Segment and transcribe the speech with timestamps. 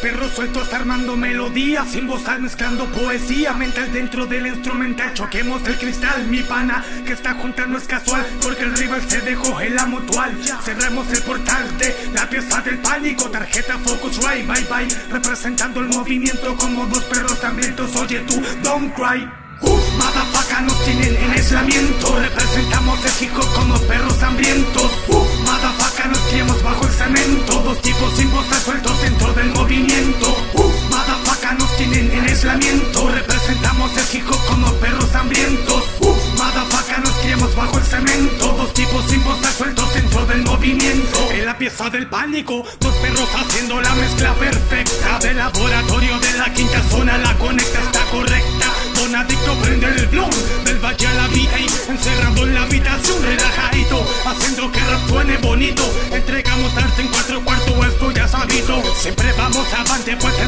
[0.00, 5.14] Perros sueltos armando melodías Sin al mezclando poesía mental dentro del instrumental.
[5.14, 9.20] Choquemos el cristal, mi pana que está junta no es casual Porque el rival se
[9.20, 10.36] dejó en la mutual.
[10.64, 15.88] Cerremos el portal de la pieza del pánico Tarjeta Focus Right, bye bye Representando el
[15.88, 17.94] movimiento como dos perros hambrientos.
[17.96, 19.28] Oye tú, don't cry.
[19.60, 22.18] Uf, motherfucker nos tienen en aislamiento.
[22.18, 24.22] Representamos chico como perros
[41.66, 42.62] pieza del pánico.
[42.78, 46.25] Dos perros haciendo la mezcla perfecta Del laboratorio de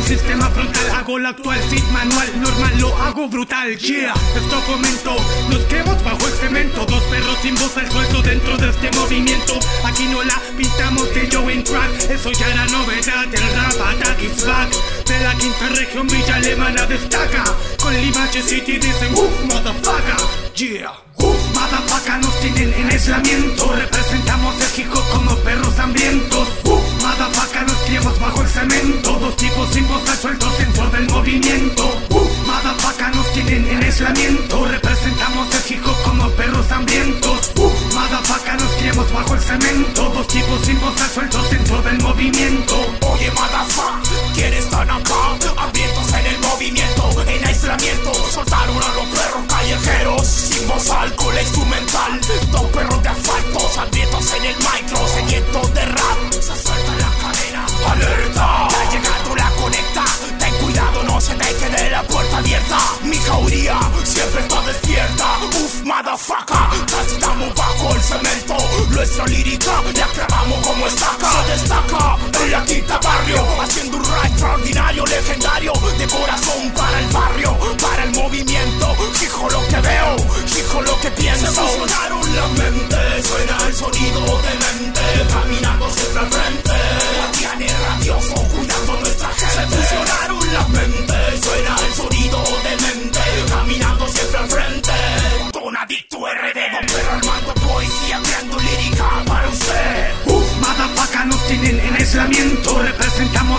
[0.08, 3.76] sistema frontal Hago la actual sit manual Normal lo hago brutal.
[3.76, 4.14] Yeah.
[4.36, 5.16] Esto comento
[5.50, 6.86] Nos quedamos bajo el cemento.
[6.86, 9.54] Dos perros sin voz al suelto Dentro de este movimiento.
[9.84, 12.10] Aquí no la pintamos de Joe Crack.
[12.10, 14.70] Eso ya era novedad El rap attack is back
[15.04, 17.44] De la quinta región Villa Alemana destaca.
[17.82, 20.16] Con Limache City dicen Uf, motherfucker.
[20.54, 20.92] Yeah.
[21.18, 23.72] Uf, motherfucker nos tienen en aislamiento.
[23.72, 26.48] Representamos el hip como perros hambrientos.
[26.64, 29.12] Uf, motherfucker nos criamos bajo el cemento.
[29.18, 29.70] Dos tipos
[48.38, 50.26] Soltaron a los perros callejeros.
[50.28, 52.20] Sin voz, alcohol, instrumental
[52.52, 55.08] Dos perros de asfalto, hambrientos en el micro.
[55.08, 58.68] Sedientos de rap, se suelta la cadena ¡Alerta!
[58.70, 60.04] Ya ha llegado la conecta.
[60.38, 62.78] Ten cuidado, no se te quede la puerta abierta.
[63.02, 65.24] Mi jauría siempre está despierta.
[65.60, 66.86] Uf, motherfucker.
[66.86, 68.56] Transitamos bajo el cemento.
[68.90, 71.30] Nuestra lírica la clavamos como estaca.
[71.44, 73.44] Se destaca en la quinta barrio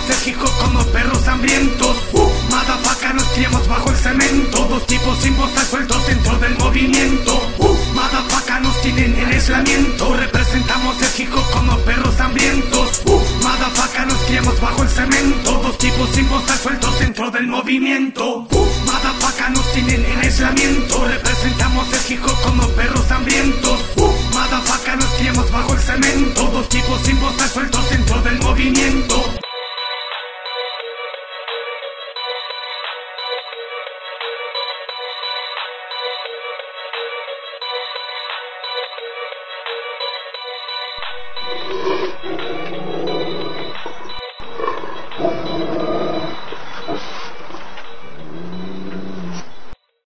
[0.00, 1.96] Somos hijos como perros hambrientos.
[2.12, 4.64] Uh, madafaca nos criamos bajo el cemento.
[4.64, 7.40] Dos tipos sin voz sueltos dentro del movimiento.
[7.58, 10.14] Uh, madafaca nos tienen en aislamiento.
[10.14, 13.02] Representamos México como perros hambrientos.
[13.04, 15.60] Uh, madafaca nos criamos bajo el cemento.
[15.62, 18.46] Dos tipos sin voz sueltos dentro del movimiento.
[18.50, 21.04] Uh, madafaca nos tienen en aislamiento.
[21.04, 23.80] Representamos México como perros hambrientos.
[23.96, 26.42] Uh, madafaca nos criamos bajo el cemento.
[26.52, 28.99] Dos tipos sin voz sueltos dentro del movimiento.